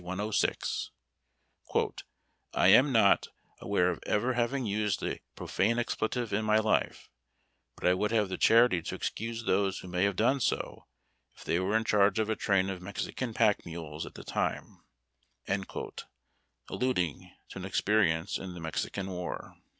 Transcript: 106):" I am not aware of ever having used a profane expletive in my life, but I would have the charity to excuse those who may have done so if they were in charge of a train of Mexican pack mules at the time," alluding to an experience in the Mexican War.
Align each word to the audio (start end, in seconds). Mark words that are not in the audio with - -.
106):" 0.03 0.89
I 2.55 2.67
am 2.69 2.91
not 2.91 3.27
aware 3.59 3.91
of 3.91 3.99
ever 4.07 4.33
having 4.33 4.65
used 4.65 5.03
a 5.03 5.19
profane 5.35 5.77
expletive 5.77 6.33
in 6.33 6.43
my 6.43 6.57
life, 6.57 7.11
but 7.75 7.87
I 7.87 7.93
would 7.93 8.09
have 8.09 8.27
the 8.27 8.37
charity 8.39 8.81
to 8.81 8.95
excuse 8.95 9.43
those 9.43 9.77
who 9.77 9.87
may 9.87 10.03
have 10.05 10.15
done 10.15 10.39
so 10.39 10.87
if 11.35 11.43
they 11.43 11.59
were 11.59 11.77
in 11.77 11.83
charge 11.83 12.17
of 12.17 12.31
a 12.31 12.35
train 12.35 12.71
of 12.71 12.81
Mexican 12.81 13.35
pack 13.35 13.63
mules 13.63 14.07
at 14.07 14.15
the 14.15 14.23
time," 14.23 14.81
alluding 16.67 17.31
to 17.49 17.59
an 17.59 17.65
experience 17.65 18.39
in 18.39 18.55
the 18.55 18.59
Mexican 18.59 19.05
War. 19.07 19.55